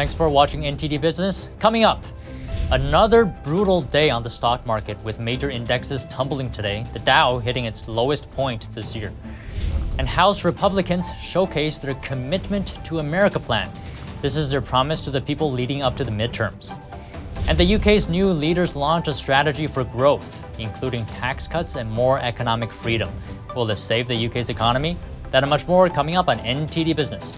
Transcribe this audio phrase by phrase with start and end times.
[0.00, 1.50] Thanks for watching NTD Business.
[1.58, 2.02] Coming up,
[2.70, 7.66] another brutal day on the stock market with major indexes tumbling today, the Dow hitting
[7.66, 9.12] its lowest point this year.
[9.98, 13.68] And House Republicans showcase their commitment to America plan.
[14.22, 16.82] This is their promise to the people leading up to the midterms.
[17.46, 22.18] And the UK's new leaders launch a strategy for growth, including tax cuts and more
[22.20, 23.10] economic freedom.
[23.54, 24.96] Will this save the UK's economy?
[25.30, 27.36] That and much more coming up on NTD Business.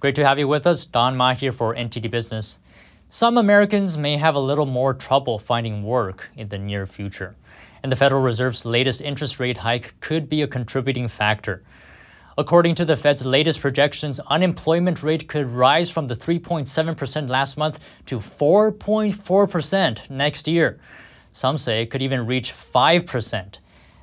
[0.00, 0.86] Great to have you with us.
[0.86, 2.58] Don Ma here for NTD Business.
[3.10, 7.36] Some Americans may have a little more trouble finding work in the near future,
[7.82, 11.62] and the Federal Reserve's latest interest rate hike could be a contributing factor.
[12.38, 17.78] According to the Fed's latest projections, unemployment rate could rise from the 3.7% last month
[18.06, 20.80] to 4.4% next year.
[21.32, 23.58] Some say it could even reach 5%.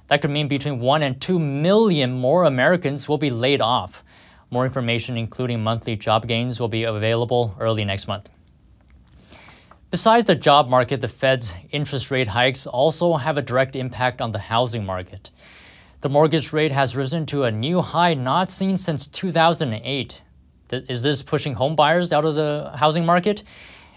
[0.10, 4.04] That could mean between 1 and 2 million more Americans will be laid off.
[4.50, 8.30] More information, including monthly job gains, will be available early next month.
[9.90, 14.32] Besides the job market, the Fed's interest rate hikes also have a direct impact on
[14.32, 15.32] the housing market.
[16.02, 20.22] The mortgage rate has risen to a new high not seen since 2008.
[20.72, 23.44] Is this pushing home buyers out of the housing market?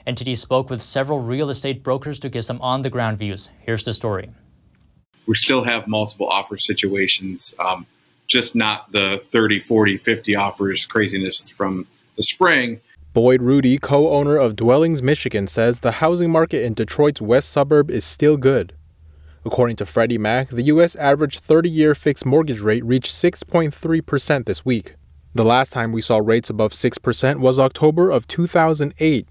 [0.06, 3.50] NTD spoke with several real estate brokers to get some on the ground views.
[3.60, 4.30] Here's the story.
[5.26, 7.86] We still have multiple offer situations, um,
[8.30, 11.86] just not the 30, 40, 50 offers craziness from
[12.16, 12.80] the spring.
[13.12, 17.90] Boyd Rudy, co owner of Dwellings Michigan, says the housing market in Detroit's west suburb
[17.90, 18.72] is still good.
[19.44, 20.94] According to Freddie Mac, the U.S.
[20.96, 24.94] average 30 year fixed mortgage rate reached 6.3% this week.
[25.34, 29.28] The last time we saw rates above 6% was October of 2008.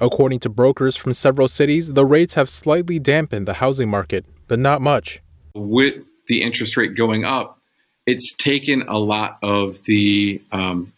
[0.00, 4.58] According to brokers from several cities, the rates have slightly dampened the housing market, but
[4.58, 5.20] not much.
[5.54, 7.60] With the interest rate going up,
[8.06, 10.92] it's taken a lot of the um,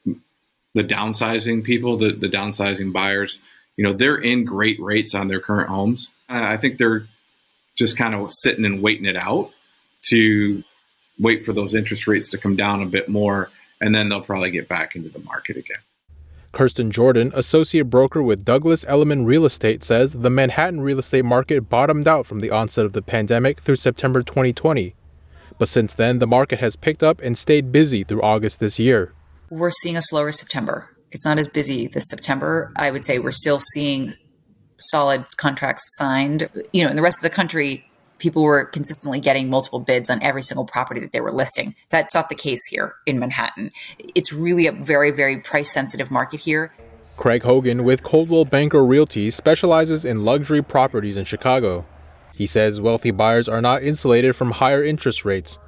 [0.75, 3.41] the downsizing people, the, the downsizing buyers.
[3.77, 6.09] You know, they're in great rates on their current homes.
[6.29, 7.07] I think they're
[7.77, 9.51] just kind of sitting and waiting it out
[10.09, 10.63] to
[11.19, 13.51] wait for those interest rates to come down a bit more,
[13.81, 15.79] and then they'll probably get back into the market again.
[16.53, 21.69] Kirsten Jordan, associate broker with Douglas Elliman Real Estate, says the Manhattan real estate market
[21.69, 24.95] bottomed out from the onset of the pandemic through September 2020.
[25.59, 29.13] But since then, the market has picked up and stayed busy through August this year.
[29.51, 30.91] We're seeing a slower September.
[31.13, 32.73] It's not as busy this September.
[32.77, 34.13] I would say we're still seeing
[34.79, 36.49] solid contracts signed.
[36.73, 40.23] You know, in the rest of the country, people were consistently getting multiple bids on
[40.23, 41.75] every single property that they were listing.
[41.91, 43.71] That's not the case here in Manhattan.
[44.15, 46.73] It's really a very, very price sensitive market here.
[47.17, 51.87] Craig Hogan with Coldwell Banker Realty specializes in luxury properties in Chicago.
[52.37, 55.59] He says wealthy buyers are not insulated from higher interest rates.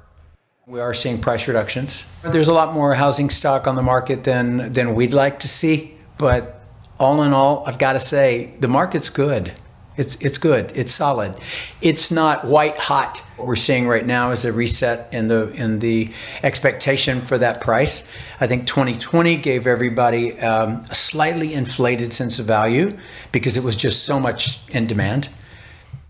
[0.67, 2.05] We are seeing price reductions.
[2.21, 5.95] There's a lot more housing stock on the market than than we'd like to see,
[6.19, 6.61] but
[6.99, 9.51] all in all, I've got to say the market's good.
[9.97, 10.71] It's it's good.
[10.75, 11.33] It's solid.
[11.81, 13.17] It's not white hot.
[13.35, 16.09] What we're seeing right now is a reset in the in the
[16.43, 18.07] expectation for that price.
[18.39, 22.95] I think 2020 gave everybody um, a slightly inflated sense of value
[23.31, 25.29] because it was just so much in demand.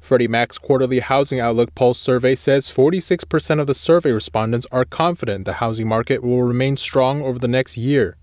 [0.10, 5.46] Freddie Mac's quarterly housing outlook pulse survey says 46% of the survey respondents are confident
[5.46, 8.18] the housing market will remain strong over the next year.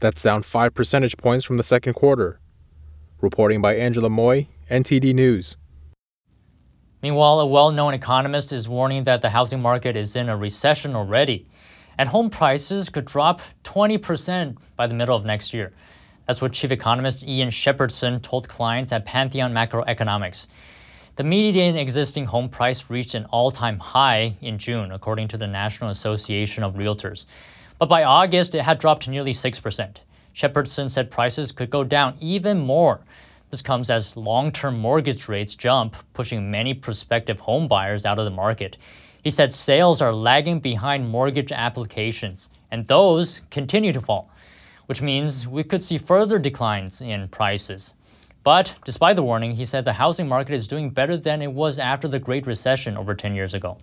[0.00, 2.38] That's down 5 percentage points from the second quarter.
[3.22, 5.56] Reporting by Angela Moy, NTD News.
[7.00, 10.94] Meanwhile, a well known economist is warning that the housing market is in a recession
[10.94, 11.46] already,
[11.96, 15.72] and home prices could drop 20% by the middle of next year.
[16.26, 20.46] That's what Chief Economist Ian Shepherdson told clients at Pantheon Macroeconomics.
[21.16, 25.46] The median existing home price reached an all time high in June, according to the
[25.46, 27.24] National Association of Realtors.
[27.78, 29.96] But by August, it had dropped nearly 6%.
[30.34, 33.00] Shepherdson said prices could go down even more.
[33.50, 38.26] This comes as long term mortgage rates jump, pushing many prospective home buyers out of
[38.26, 38.76] the market.
[39.24, 44.28] He said sales are lagging behind mortgage applications, and those continue to fall,
[44.84, 47.94] which means we could see further declines in prices.
[48.46, 51.80] But despite the warning, he said the housing market is doing better than it was
[51.80, 53.78] after the Great Recession over 10 years ago.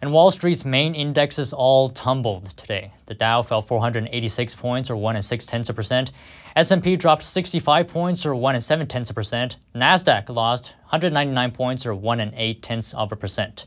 [0.00, 2.90] And Wall Street's main indexes all tumbled today.
[3.06, 6.10] The Dow fell 486 points, or 1 and 6 tenths of percent.
[6.56, 9.54] S&P dropped 65 points, or 1 and 7 tenths of percent.
[9.72, 13.66] Nasdaq lost 199 points, or 1 and 8 tenths of a percent.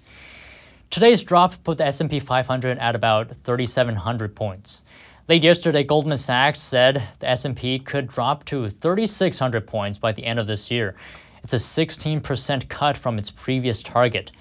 [0.89, 4.81] Today's drop put the S&P 500 at about 3,700 points.
[5.29, 10.39] Late yesterday, Goldman Sachs said the S&P could drop to 3,600 points by the end
[10.39, 10.95] of this year.
[11.43, 14.31] It's a 16% cut from its previous target.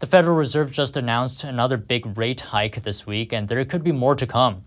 [0.00, 3.90] The Federal Reserve just announced another big rate hike this week, and there could be
[3.90, 4.64] more to come.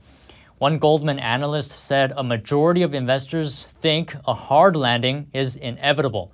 [0.57, 6.31] One Goldman analyst said a majority of investors think a hard landing is inevitable.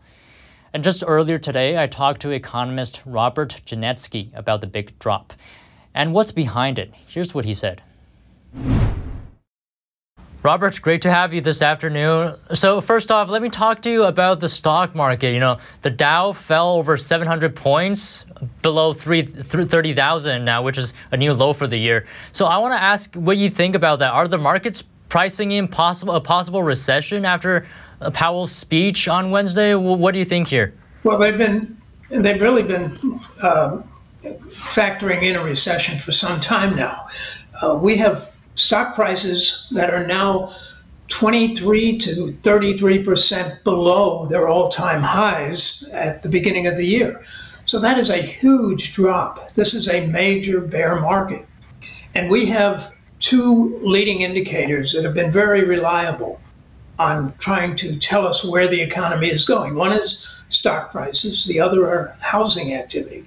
[0.71, 5.33] And just earlier today, I talked to economist Robert Genetski about the big drop
[5.93, 6.93] and what's behind it.
[7.07, 7.81] Here's what he said.
[10.43, 12.35] Robert, great to have you this afternoon.
[12.53, 15.33] So, first off, let me talk to you about the stock market.
[15.33, 18.23] You know, the Dow fell over 700 points
[18.61, 22.05] below 30,000 now, which is a new low for the year.
[22.33, 24.13] So, I want to ask what you think about that.
[24.13, 27.65] Are the markets pricing in possible a possible recession after
[28.13, 29.73] Powell's speech on Wednesday?
[29.73, 30.73] What do you think here?
[31.03, 31.75] Well, they've been
[32.09, 32.91] they've really been
[33.41, 33.81] uh,
[34.23, 37.07] factoring in a recession for some time now.
[37.61, 40.53] Uh, we have stock prices that are now
[41.09, 47.23] 23 to 33 percent below their all-time highs at the beginning of the year.
[47.65, 49.51] So that is a huge drop.
[49.51, 51.45] This is a major bear market.
[52.15, 56.39] And we have two leading indicators that have been very reliable
[56.99, 59.75] on trying to tell us where the economy is going.
[59.75, 63.25] One is stock prices, the other are housing activity.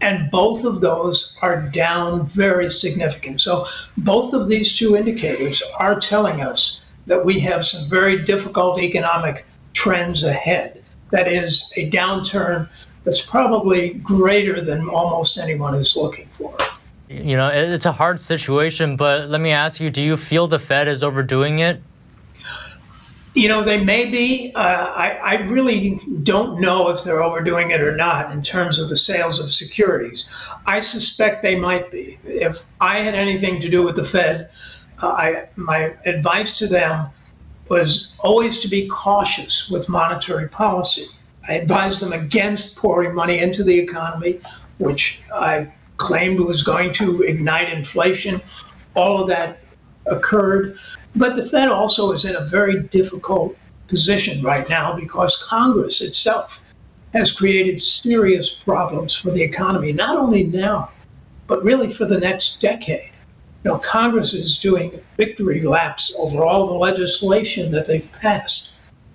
[0.00, 3.40] And both of those are down very significant.
[3.40, 3.66] So
[3.96, 9.46] both of these two indicators are telling us that we have some very difficult economic
[9.72, 10.82] trends ahead.
[11.10, 12.68] That is a downturn
[13.04, 16.56] that's probably greater than almost anyone is looking for.
[17.08, 20.58] You know, it's a hard situation, but let me ask you do you feel the
[20.58, 21.82] Fed is overdoing it?
[23.34, 24.52] You know, they may be.
[24.54, 28.88] Uh, I, I really don't know if they're overdoing it or not in terms of
[28.88, 30.34] the sales of securities.
[30.66, 32.18] I suspect they might be.
[32.24, 34.50] If I had anything to do with the Fed,
[35.02, 37.10] uh, I, my advice to them
[37.68, 41.06] was always to be cautious with monetary policy.
[41.48, 44.40] I advised them against pouring money into the economy,
[44.78, 48.40] which I claimed was going to ignite inflation.
[48.94, 49.60] All of that
[50.06, 50.78] occurred.
[51.18, 53.56] But the Fed also is in a very difficult
[53.88, 56.64] position right now because Congress itself
[57.12, 60.90] has created serious problems for the economy, not only now,
[61.48, 63.10] but really for the next decade.
[63.64, 68.74] You know, Congress is doing victory laps over all the legislation that they've passed.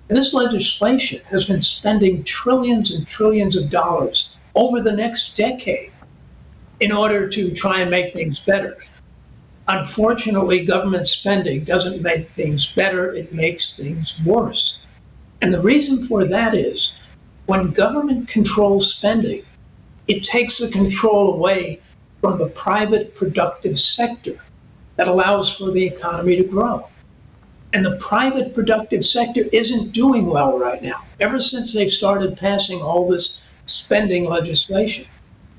[0.09, 5.93] And this legislation has been spending trillions and trillions of dollars over the next decade
[6.81, 8.77] in order to try and make things better.
[9.69, 14.79] Unfortunately, government spending doesn't make things better, it makes things worse.
[15.41, 16.93] And the reason for that is
[17.45, 19.43] when government controls spending,
[20.09, 21.79] it takes the control away
[22.19, 24.35] from the private productive sector
[24.97, 26.87] that allows for the economy to grow.
[27.71, 31.03] And the private productive sector isn't doing well right now.
[31.21, 35.05] Ever since they've started passing all this spending legislation,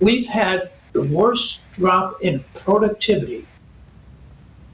[0.01, 3.47] we've had the worst drop in productivity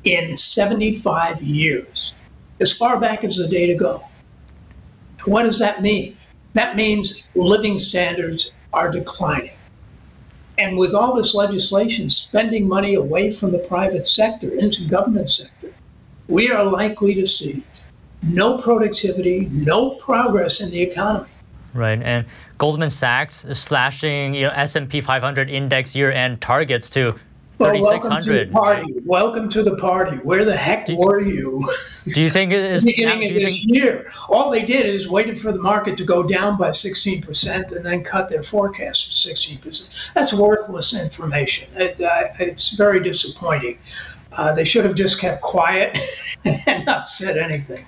[0.05, 2.14] in 75 years,
[2.61, 4.02] as far back as the data go.
[5.25, 6.17] What does that mean?
[6.55, 9.52] That means living standards are declining.
[10.58, 15.73] And with all this legislation spending money away from the private sector into government sector,
[16.29, 17.62] we are likely to see
[18.23, 21.29] no productivity, no progress in the economy.
[21.73, 22.26] Right, and
[22.58, 27.15] Goldman Sachs is slashing you know S&P 500 index year-end targets to
[27.60, 28.94] well, welcome to the party.
[29.05, 30.17] Welcome to the party.
[30.19, 31.69] Where the heck do, were you?
[32.06, 33.74] Do you think it is beginning of this think...
[33.74, 34.10] year?
[34.29, 38.02] All they did is waited for the market to go down by 16% and then
[38.02, 40.12] cut their forecast for 16%.
[40.14, 41.69] That's worthless information.
[41.76, 43.79] It, uh, it's very disappointing.
[44.32, 45.98] Uh, they should have just kept quiet
[46.44, 47.84] and not said anything.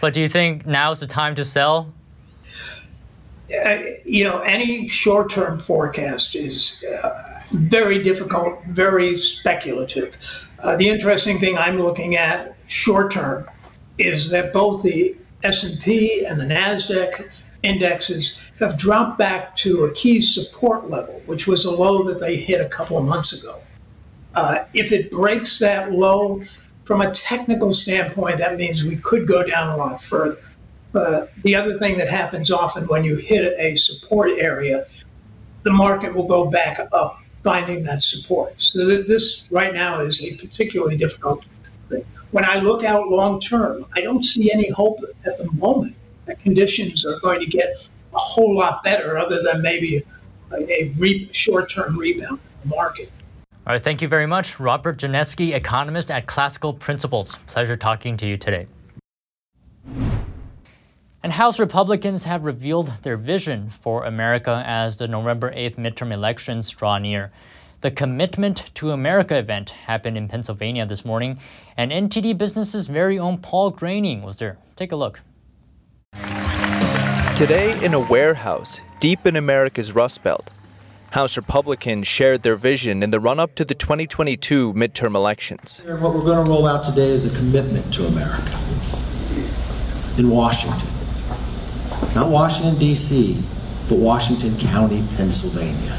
[0.00, 1.92] But do you think now is the time to sell?
[3.52, 10.16] Uh, you know, any short-term forecast is uh, very difficult, very speculative.
[10.58, 13.48] Uh, the interesting thing I'm looking at short term
[13.98, 17.30] is that both the S&P and the Nasdaq
[17.62, 22.36] indexes have dropped back to a key support level, which was a low that they
[22.36, 23.60] hit a couple of months ago.
[24.34, 26.42] Uh, if it breaks that low,
[26.84, 30.38] from a technical standpoint, that means we could go down a lot further.
[30.94, 34.86] Uh, the other thing that happens often when you hit a support area,
[35.62, 38.54] the market will go back up finding that support.
[38.60, 41.44] So this right now is a particularly difficult
[41.90, 42.04] thing.
[42.32, 46.40] When I look out long term, I don't see any hope at the moment that
[46.40, 50.02] conditions are going to get a whole lot better, other than maybe
[50.50, 53.12] a, a re- short-term rebound in the market.
[53.66, 57.36] All right, thank you very much, Robert Genetski, economist at Classical Principles.
[57.46, 58.66] Pleasure talking to you today.
[61.24, 66.68] And House Republicans have revealed their vision for America as the November 8th midterm elections
[66.68, 67.32] draw near.
[67.80, 71.38] The Commitment to America event happened in Pennsylvania this morning,
[71.78, 74.58] and NTD Business's very own Paul Greaney was there.
[74.76, 75.22] Take a look.
[77.38, 80.50] Today, in a warehouse deep in America's Rust Belt,
[81.12, 85.80] House Republicans shared their vision in the run up to the 2022 midterm elections.
[85.86, 88.60] What we're going to roll out today is a commitment to America
[90.18, 90.93] in Washington.
[92.14, 93.42] Not Washington, D.C.,
[93.88, 95.98] but Washington County, Pennsylvania.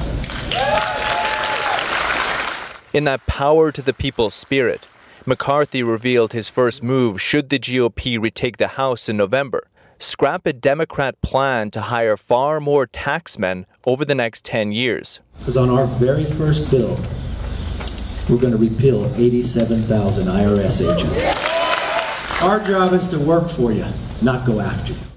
[2.93, 4.87] In that power to the people spirit,
[5.25, 9.67] McCarthy revealed his first move should the GOP retake the House in November
[9.99, 15.19] scrap a Democrat plan to hire far more taxmen over the next 10 years.
[15.37, 16.99] Because on our very first bill,
[18.29, 22.41] we're going to repeal 87,000 IRS agents.
[22.41, 23.85] Our job is to work for you,
[24.21, 25.14] not go after you.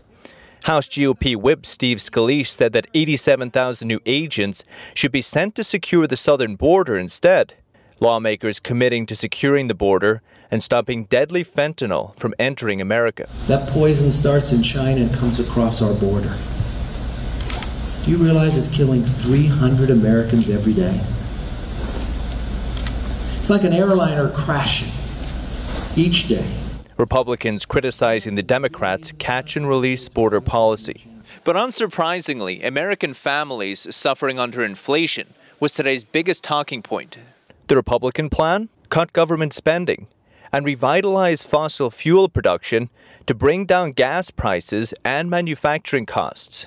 [0.68, 6.06] House GOP Whip Steve Scalise said that 87,000 new agents should be sent to secure
[6.06, 7.54] the southern border instead
[8.00, 10.20] lawmakers committing to securing the border
[10.50, 13.26] and stopping deadly fentanyl from entering America.
[13.46, 16.36] That poison starts in China and comes across our border.
[18.04, 21.00] Do you realize it's killing 300 Americans every day?
[23.40, 24.92] It's like an airliner crashing
[25.96, 26.67] each day.
[26.98, 31.06] Republicans criticizing the Democrats' catch and release border policy.
[31.44, 35.28] But unsurprisingly, American families suffering under inflation
[35.60, 37.18] was today's biggest talking point
[37.68, 38.68] the Republican plan?
[38.88, 40.08] Cut government spending
[40.50, 42.88] and revitalize fossil fuel production
[43.26, 46.66] to bring down gas prices and manufacturing costs.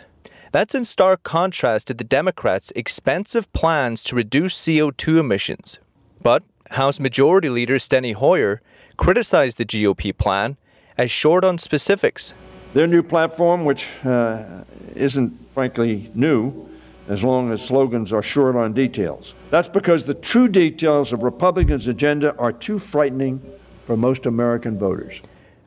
[0.51, 5.79] That's in stark contrast to the Democrats' expensive plans to reduce CO2 emissions.
[6.21, 8.61] But House Majority Leader Steny Hoyer
[9.01, 10.57] criticized the GOP plan
[10.95, 12.35] as short on specifics.
[12.75, 14.63] Their new platform, which uh,
[14.95, 16.69] isn't frankly new,
[17.07, 19.33] as long as slogans are short on details.
[19.49, 23.41] That's because the true details of Republicans' agenda are too frightening
[23.85, 25.19] for most American voters.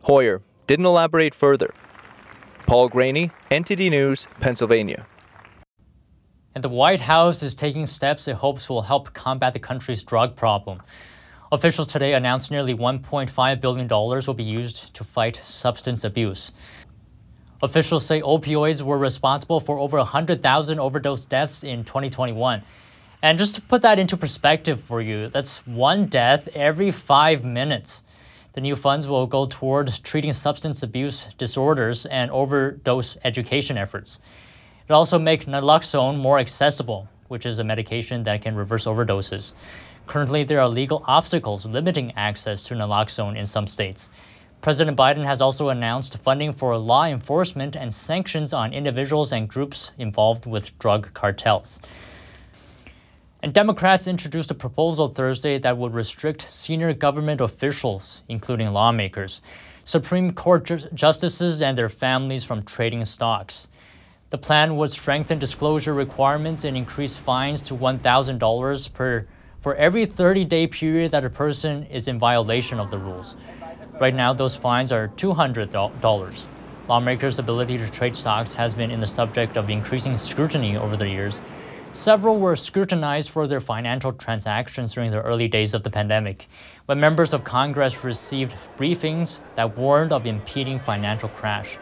[0.03, 1.75] Hoyer didn't elaborate further.
[2.67, 5.07] Paul Greaney, NTD News, Pennsylvania.
[6.55, 10.37] And the White House is taking steps it hopes will help combat the country's drug
[10.37, 10.81] problem.
[11.54, 16.50] Officials today announced nearly $1.5 billion will be used to fight substance abuse.
[17.62, 22.61] Officials say opioids were responsible for over 100,000 overdose deaths in 2021.
[23.23, 28.02] And just to put that into perspective for you, that's one death every five minutes.
[28.54, 34.18] The new funds will go toward treating substance abuse disorders and overdose education efforts.
[34.88, 39.52] It also make naloxone more accessible, which is a medication that can reverse overdoses.
[40.06, 44.11] Currently, there are legal obstacles limiting access to naloxone in some states.
[44.61, 49.90] President Biden has also announced funding for law enforcement and sanctions on individuals and groups
[49.99, 51.80] involved with drug cartels.
[53.42, 59.42] And Democrats introduced a proposal Thursday that would restrict senior government officials, including lawmakers,
[59.84, 63.68] Supreme Court ju- justices, and their families from trading stocks.
[64.30, 69.26] The plan would strengthen disclosure requirements and increase fines to $1,000 per
[69.64, 73.35] for every 30-day period that a person is in violation of the rules.
[73.99, 76.47] Right now, those fines are $200.
[76.87, 81.09] Lawmakers' ability to trade stocks has been in the subject of increasing scrutiny over the
[81.09, 81.40] years.
[81.92, 86.47] Several were scrutinized for their financial transactions during the early days of the pandemic,
[86.85, 91.78] when members of Congress received briefings that warned of impending financial crash.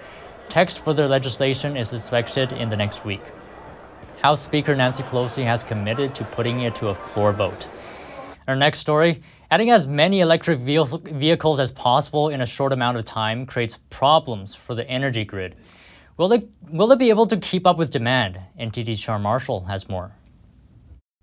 [0.49, 3.23] Text for their legislation is expected in the next week.
[4.23, 7.69] House Speaker Nancy Pelosi has committed to putting it to a floor vote.
[8.49, 9.21] Our next story
[9.53, 14.55] Adding as many electric vehicles as possible in a short amount of time creates problems
[14.55, 15.57] for the energy grid.
[16.17, 18.41] Will it, will it be able to keep up with demand?
[18.59, 20.13] NTD Char Marshall has more.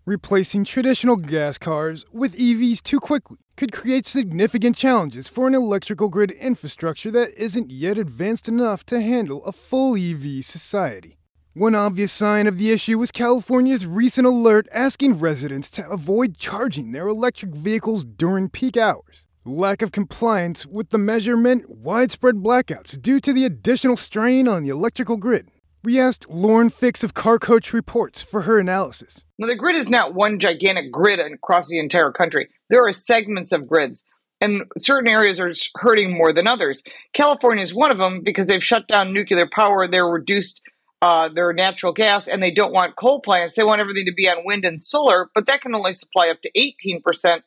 [0.05, 6.07] Replacing traditional gas cars with EVs too quickly could create significant challenges for an electrical
[6.07, 11.18] grid infrastructure that isn't yet advanced enough to handle a full EV society.
[11.55, 16.91] One obvious sign of the issue was California's recent alert asking residents to avoid charging
[16.91, 19.25] their electric vehicles during peak hours.
[19.45, 24.61] Lack of compliance with the measure meant widespread blackouts due to the additional strain on
[24.61, 25.49] the electrical grid.
[25.83, 29.23] We asked Lauren Fix of Car Coach Reports for her analysis.
[29.39, 32.49] Now, the grid is not one gigantic grid across the entire country.
[32.69, 34.05] There are segments of grids,
[34.39, 36.83] and certain areas are hurting more than others.
[37.13, 39.87] California is one of them because they've shut down nuclear power.
[39.87, 40.61] They're reduced
[41.01, 43.55] uh, their natural gas and they don't want coal plants.
[43.55, 46.41] They want everything to be on wind and solar, but that can only supply up
[46.41, 47.43] to 18%.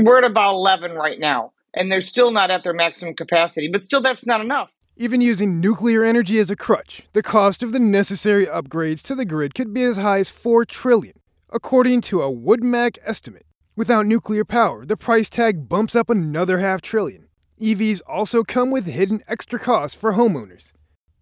[0.00, 3.84] We're at about 11 right now, and they're still not at their maximum capacity, but
[3.84, 4.70] still that's not enough.
[4.96, 9.24] Even using nuclear energy as a crutch, the cost of the necessary upgrades to the
[9.24, 11.18] grid could be as high as 4 trillion,
[11.50, 13.46] according to a WoodMac estimate.
[13.76, 17.28] Without nuclear power, the price tag bumps up another half trillion.
[17.60, 20.72] EVs also come with hidden extra costs for homeowners.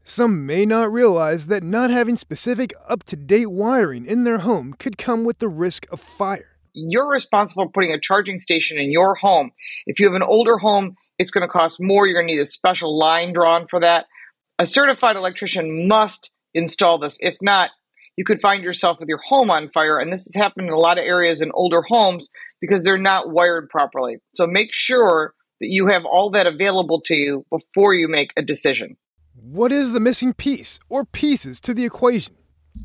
[0.08, 4.72] Some may not realize that not having specific up to date wiring in their home
[4.72, 6.56] could come with the risk of fire.
[6.72, 9.50] You're responsible for putting a charging station in your home.
[9.86, 12.06] If you have an older home, it's going to cost more.
[12.06, 14.06] You're going to need a special line drawn for that.
[14.58, 17.18] A certified electrician must install this.
[17.20, 17.68] If not,
[18.16, 19.98] you could find yourself with your home on fire.
[19.98, 22.30] And this has happened in a lot of areas in older homes
[22.62, 24.22] because they're not wired properly.
[24.34, 28.42] So make sure that you have all that available to you before you make a
[28.42, 28.96] decision.
[29.40, 32.34] What is the missing piece or pieces to the equation?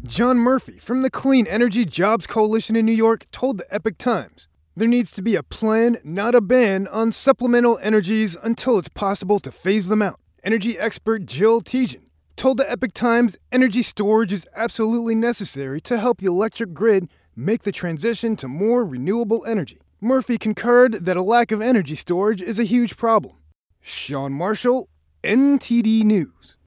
[0.03, 4.47] John Murphy from the Clean Energy Jobs Coalition in New York told the Epoch Times
[4.75, 9.39] there needs to be a plan, not a ban, on supplemental energies until it's possible
[9.39, 10.19] to phase them out.
[10.43, 12.03] Energy expert Jill Tietjen
[12.35, 17.63] told the Epoch Times energy storage is absolutely necessary to help the electric grid make
[17.63, 19.79] the transition to more renewable energy.
[19.99, 23.35] Murphy concurred that a lack of energy storage is a huge problem.
[23.81, 24.87] Sean Marshall,
[25.23, 26.57] NTD News.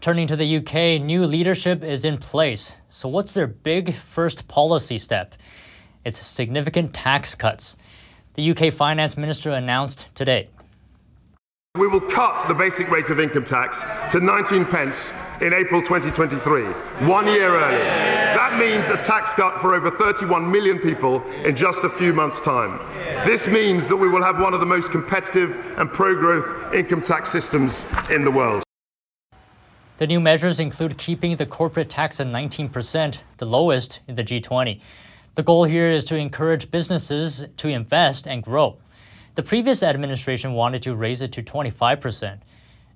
[0.00, 2.76] Turning to the UK, new leadership is in place.
[2.88, 5.34] So, what's their big first policy step?
[6.04, 7.76] It's significant tax cuts.
[8.34, 10.48] The UK finance minister announced today.
[11.76, 16.64] We will cut the basic rate of income tax to 19 pence in April 2023,
[17.06, 17.78] one year early.
[17.78, 22.40] That means a tax cut for over 31 million people in just a few months'
[22.40, 22.78] time.
[23.24, 27.02] This means that we will have one of the most competitive and pro growth income
[27.02, 28.62] tax systems in the world.
[29.96, 34.80] The new measures include keeping the corporate tax at 19%, the lowest in the G20.
[35.34, 38.78] The goal here is to encourage businesses to invest and grow.
[39.34, 42.38] The previous administration wanted to raise it to 25%.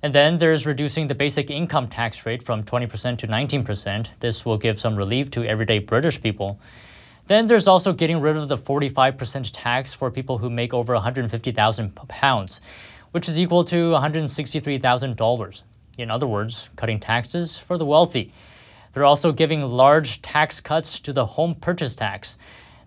[0.03, 4.09] And then there's reducing the basic income tax rate from 20% to 19%.
[4.21, 6.61] This will give some relief to everyday British people.
[7.27, 11.95] Then there's also getting rid of the 45% tax for people who make over 150,000
[12.09, 12.61] pounds,
[13.11, 15.63] which is equal to $163,000.
[15.99, 18.33] In other words, cutting taxes for the wealthy.
[18.93, 22.39] They're also giving large tax cuts to the home purchase tax.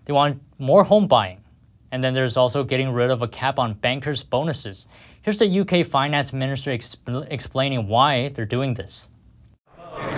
[0.06, 1.44] They want more home buying.
[1.92, 4.88] And then there's also getting rid of a cap on bankers' bonuses.
[5.24, 9.10] Here's the UK finance minister exp- explaining why they're doing this.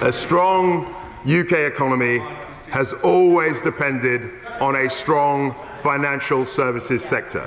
[0.01, 0.85] A strong
[1.25, 2.19] UK economy
[2.69, 7.43] has always depended on a strong financial services sector.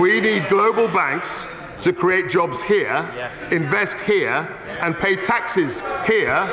[0.00, 1.46] We need global banks
[1.82, 3.08] to create jobs here,
[3.52, 6.48] invest here, and pay taxes here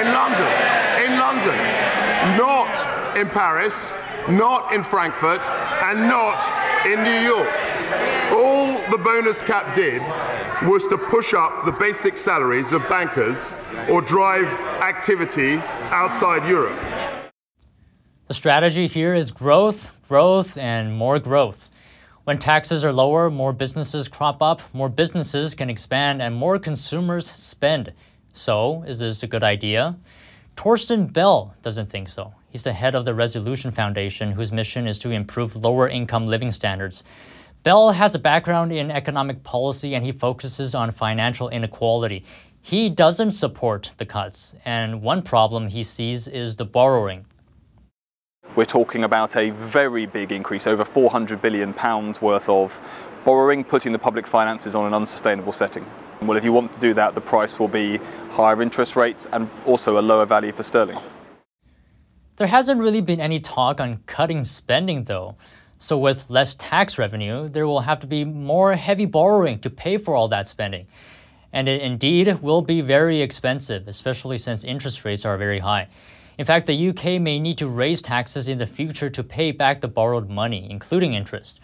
[0.00, 0.48] in London.
[1.04, 1.58] In London.
[2.38, 3.94] Not in Paris,
[4.30, 5.44] not in Frankfurt,
[5.82, 6.40] and not
[6.86, 7.63] in New York.
[8.34, 10.02] All the bonus cap did
[10.68, 13.54] was to push up the basic salaries of bankers
[13.88, 14.48] or drive
[14.82, 15.58] activity
[15.92, 16.76] outside Europe.
[18.26, 21.70] The strategy here is growth, growth, and more growth.
[22.24, 27.30] When taxes are lower, more businesses crop up, more businesses can expand, and more consumers
[27.30, 27.92] spend.
[28.32, 29.94] So, is this a good idea?
[30.56, 32.34] Torsten Bell doesn't think so.
[32.48, 36.50] He's the head of the Resolution Foundation, whose mission is to improve lower income living
[36.50, 37.04] standards.
[37.64, 42.22] Bell has a background in economic policy and he focuses on financial inequality.
[42.60, 47.24] He doesn't support the cuts, and one problem he sees is the borrowing.
[48.54, 52.78] We're talking about a very big increase, over 400 billion pounds worth of
[53.24, 55.86] borrowing, putting the public finances on an unsustainable setting.
[56.20, 57.96] Well, if you want to do that, the price will be
[58.32, 60.98] higher interest rates and also a lower value for sterling.
[62.36, 65.36] There hasn't really been any talk on cutting spending, though.
[65.84, 69.98] So, with less tax revenue, there will have to be more heavy borrowing to pay
[69.98, 70.86] for all that spending.
[71.52, 75.88] And it indeed will be very expensive, especially since interest rates are very high.
[76.38, 79.82] In fact, the UK may need to raise taxes in the future to pay back
[79.82, 81.60] the borrowed money, including interest.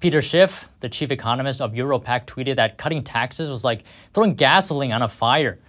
[0.00, 4.90] Peter Schiff, the chief economist of Europac, tweeted that cutting taxes was like throwing gasoline
[4.90, 5.60] on a fire.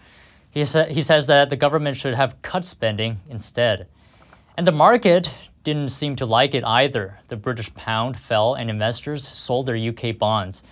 [0.49, 3.85] He, sa- he says that the government should have cut spending instead.
[4.57, 5.31] And the market
[5.63, 7.19] didn't seem to like it either.
[7.28, 10.63] The British pound fell and investors sold their UK bonds.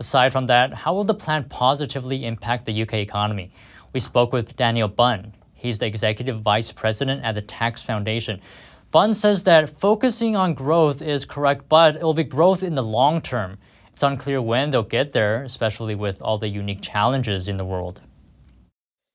[0.00, 3.52] Aside from that, how will the plan positively impact the UK economy?
[3.92, 5.34] We spoke with Daniel Bunn.
[5.54, 8.40] He's the executive vice president at the Tax Foundation.
[8.90, 13.20] Bunn says that focusing on growth is correct, but it'll be growth in the long
[13.20, 13.58] term.
[13.92, 18.00] It's unclear when they'll get there, especially with all the unique challenges in the world.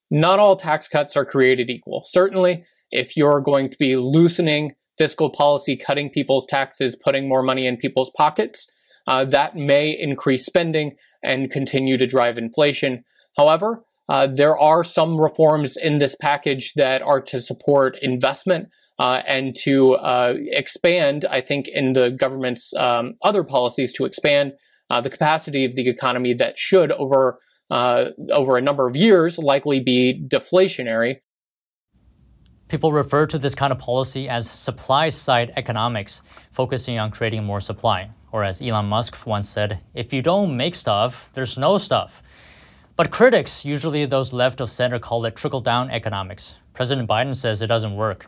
[0.09, 2.03] Not all tax cuts are created equal.
[2.05, 7.65] Certainly, if you're going to be loosening fiscal policy, cutting people's taxes, putting more money
[7.65, 8.67] in people's pockets,
[9.07, 13.03] uh, that may increase spending and continue to drive inflation.
[13.35, 19.21] However, uh, there are some reforms in this package that are to support investment uh,
[19.25, 24.53] and to uh, expand, I think, in the government's um, other policies to expand
[24.89, 27.39] uh, the capacity of the economy that should, over
[27.71, 31.17] uh, over a number of years, likely be deflationary.
[32.69, 37.59] People refer to this kind of policy as supply side economics, focusing on creating more
[37.59, 38.11] supply.
[38.31, 42.21] Or as Elon Musk once said, if you don't make stuff, there's no stuff.
[42.95, 46.57] But critics, usually those left of center, call it trickle down economics.
[46.73, 48.27] President Biden says it doesn't work.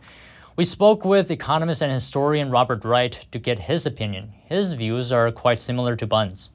[0.56, 4.34] We spoke with economist and historian Robert Wright to get his opinion.
[4.46, 6.50] His views are quite similar to Bunn's.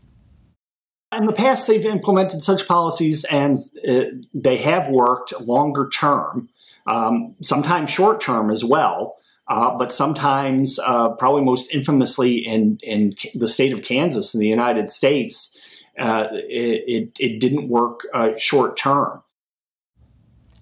[1.16, 6.48] In the past, they've implemented such policies and uh, they have worked longer term,
[6.86, 9.16] um, sometimes short term as well.
[9.48, 14.48] Uh, but sometimes, uh, probably most infamously in, in the state of Kansas in the
[14.48, 15.56] United States,
[15.98, 19.22] uh, it, it, it, didn't work uh, short term.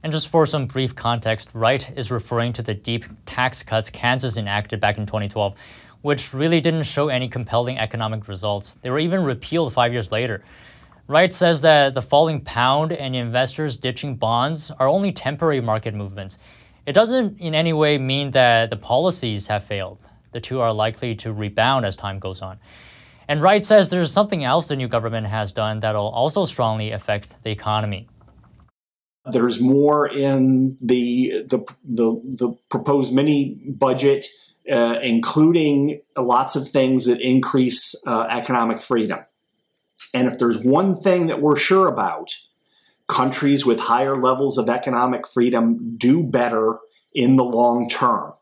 [0.02, 4.36] And just for some brief context, Wright is referring to the deep tax cuts Kansas
[4.36, 5.58] enacted back in 2012,
[6.02, 8.74] which really didn't show any compelling economic results.
[8.74, 10.44] They were even repealed five years later.
[11.06, 16.38] Wright says that the falling pound and investors ditching bonds are only temporary market movements.
[16.86, 20.00] It doesn't in any way mean that the policies have failed.
[20.32, 22.58] The two are likely to rebound as time goes on.
[23.28, 27.42] And Wright says there's something else the new government has done that'll also strongly affect
[27.42, 28.08] the economy.
[29.30, 34.26] There's more in the the the, the proposed mini budget,
[34.70, 39.20] uh, including lots of things that increase uh, economic freedom.
[40.14, 42.36] And if there's one thing that we're sure about,
[43.08, 46.78] countries with higher levels of economic freedom do better
[47.12, 48.32] in the long term.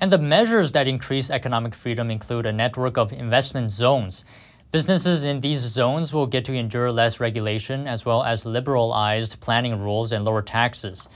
[0.00, 4.24] And the measures that increase economic freedom include a network of investment zones
[4.70, 9.80] Businesses in these zones will get to endure less regulation as well as liberalized planning
[9.80, 11.08] rules and lower taxes.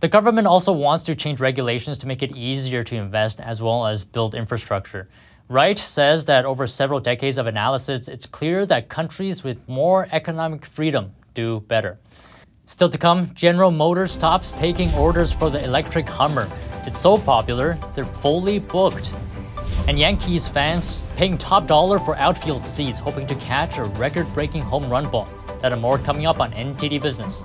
[0.00, 3.86] The government also wants to change regulations to make it easier to invest as well
[3.86, 5.10] as build infrastructure.
[5.48, 10.66] Wright says that over several decades of analysis, it's clear that countries with more economic
[10.66, 11.98] freedom do better.
[12.66, 16.50] Still to come, General Motors stops taking orders for the electric Hummer.
[16.84, 19.14] It's so popular, they're fully booked
[19.88, 24.62] and Yankees fans paying top dollar for outfield seats, hoping to catch a record breaking
[24.62, 25.28] home run ball.
[25.60, 27.44] That and more coming up on NTD Business.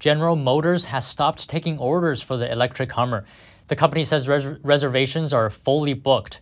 [0.00, 3.22] General Motors has stopped taking orders for the electric Hummer.
[3.68, 6.40] The company says res- reservations are fully booked.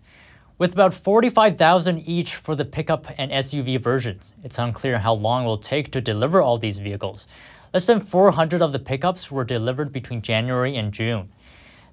[0.59, 5.47] With about 45,000 each for the pickup and SUV versions, it's unclear how long it
[5.47, 7.27] will take to deliver all these vehicles.
[7.75, 11.29] Less than 400 of the pickups were delivered between January and June.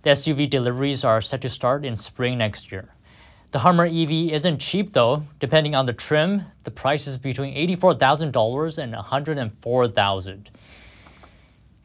[0.03, 2.93] The SUV deliveries are set to start in spring next year.
[3.49, 5.23] The Hummer EV isn't cheap though.
[5.39, 10.47] Depending on the trim, the price is between $84,000 and $104,000.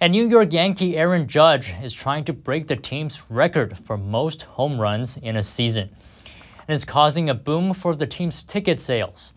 [0.03, 4.45] And New York Yankee Aaron Judge is trying to break the team's record for most
[4.45, 5.91] home runs in a season.
[6.67, 9.35] And it's causing a boom for the team's ticket sales.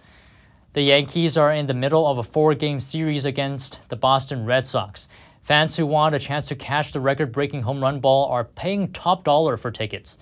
[0.71, 4.65] The Yankees are in the middle of a four game series against the Boston Red
[4.65, 5.09] Sox.
[5.41, 8.93] Fans who want a chance to catch the record breaking home run ball are paying
[8.93, 10.17] top dollar for tickets.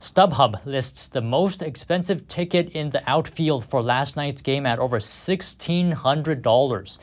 [0.00, 5.00] StubHub lists the most expensive ticket in the outfield for last night's game at over
[5.00, 6.98] $1,600.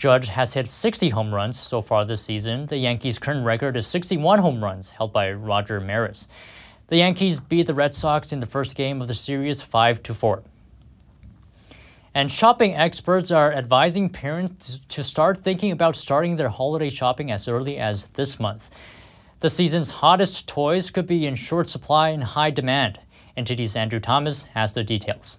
[0.00, 2.64] Judge has hit 60 home runs so far this season.
[2.64, 6.26] The Yankees' current record is 61 home runs, held by Roger Maris.
[6.86, 10.14] The Yankees beat the Red Sox in the first game of the series 5 to
[10.14, 10.42] 4.
[12.14, 17.46] And shopping experts are advising parents to start thinking about starting their holiday shopping as
[17.46, 18.70] early as this month.
[19.40, 23.00] The season's hottest toys could be in short supply and high demand.
[23.36, 25.38] NTD's Andrew Thomas has the details.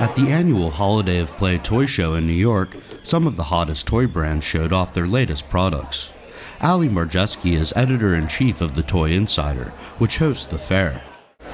[0.00, 2.68] At the annual Holiday of Play toy show in New York,
[3.02, 6.12] some of the hottest toy brands showed off their latest products.
[6.60, 11.02] Ali Mierzejewski is editor in chief of the Toy Insider, which hosts the fair.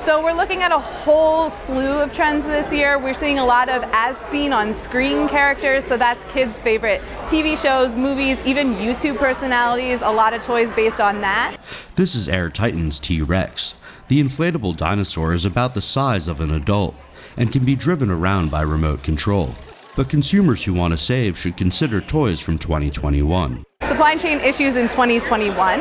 [0.04, 2.98] So we're looking at a whole slew of trends this year.
[2.98, 7.56] We're seeing a lot of as seen on screen characters, so that's kids' favorite TV
[7.56, 11.56] shows, movies, even YouTube personalities, a lot of toys based on that.
[11.94, 13.74] This is Air Titan's T-Rex.
[14.08, 16.94] The inflatable dinosaur is about the size of an adult
[17.36, 19.54] and can be driven around by remote control.
[19.96, 23.64] But consumers who want to save should consider toys from 2021.
[23.82, 25.80] Supply chain issues in 2021.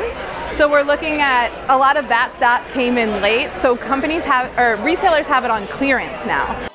[0.56, 3.50] So we're looking at a lot of that stock came in late.
[3.60, 6.68] So companies have or retailers have it on clearance now.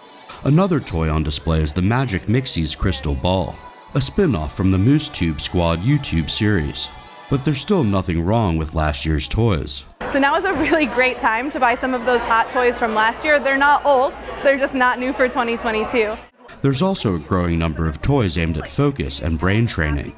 [0.44, 3.56] Another toy on display is the Magic Mixies Crystal Ball,
[3.94, 6.90] a spin off from the Moose Tube Squad YouTube series.
[7.30, 9.84] But there's still nothing wrong with last year's toys.
[10.12, 12.96] So now is a really great time to buy some of those hot toys from
[12.96, 13.40] last year.
[13.40, 16.16] They're not old, they're just not new for 2022.
[16.62, 20.16] There's also a growing number of toys aimed at focus and brain training.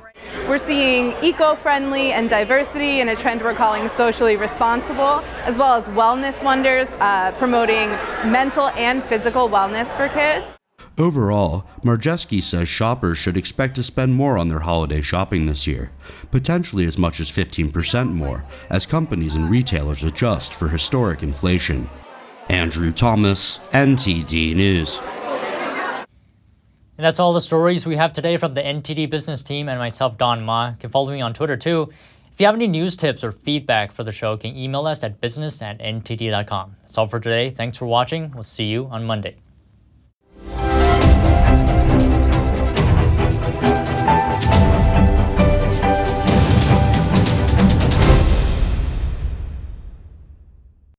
[0.47, 5.73] We're seeing eco friendly and diversity in a trend we're calling socially responsible, as well
[5.73, 7.89] as wellness wonders, uh, promoting
[8.31, 10.45] mental and physical wellness for kids.
[11.01, 15.91] Overall, Mierzejewski says shoppers should expect to spend more on their holiday shopping this year,
[16.29, 21.89] potentially as much as 15% more, as companies and retailers adjust for historic inflation.
[22.49, 24.99] Andrew Thomas, NTD News.
[26.97, 30.19] And that's all the stories we have today from the NTD business team and myself,
[30.19, 30.69] Don Ma.
[30.69, 31.89] You can follow me on Twitter too.
[32.31, 35.03] If you have any news tips or feedback for the show, you can email us
[35.03, 36.75] at business at ntd.com.
[36.81, 37.49] That's all for today.
[37.49, 38.29] Thanks for watching.
[38.35, 39.37] We'll see you on Monday.